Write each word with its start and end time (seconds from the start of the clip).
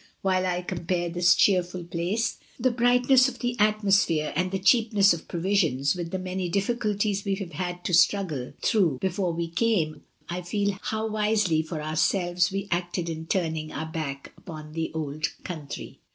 When 0.23 0.45
I 0.47 0.63
compare 0.63 1.09
this 1.09 1.35
cheerftil 1.35 1.91
place. 1.91 2.39
A 2.57 2.63
WELCOME. 2.63 2.63
265 2.63 2.63
the 2.63 2.71
brightness 3.15 3.29
of 3.29 3.37
the 3.37 3.55
atmosphere, 3.59 4.33
and 4.35 4.49
the 4.49 4.57
cheap 4.57 4.93
ness 4.93 5.13
of 5.13 5.27
provisions, 5.27 5.95
with 5.95 6.09
the 6.09 6.17
many 6.17 6.49
difficulties 6.49 7.23
we 7.23 7.35
have 7.35 7.51
had 7.51 7.83
to 7.85 7.93
struggle 7.93 8.53
through 8.63 8.97
before 8.99 9.31
we 9.31 9.47
came, 9.47 10.01
I 10.27 10.41
feel 10.41 10.79
how 10.81 11.05
wisely 11.07 11.61
for 11.61 11.83
ourselves 11.83 12.51
we 12.51 12.67
acted 12.71 13.09
in 13.11 13.27
turning 13.27 13.71
our 13.71 13.91
back 13.91 14.33
upon 14.39 14.73
the 14.73 14.91
'ould 14.95 15.27
counthree.' 15.43 15.99